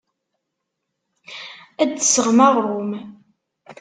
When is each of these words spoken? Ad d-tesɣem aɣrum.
Ad 1.81 1.89
d-tesɣem 1.91 2.39
aɣrum. 2.47 2.91